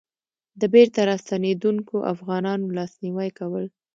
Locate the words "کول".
3.39-3.65